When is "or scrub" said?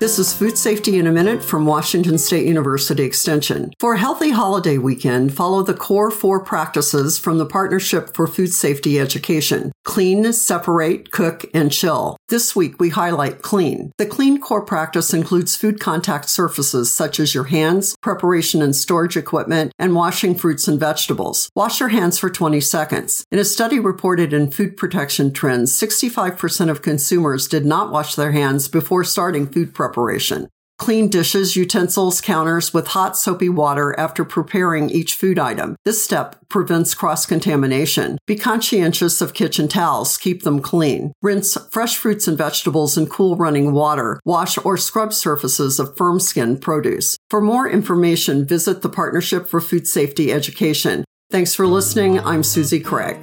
44.64-45.12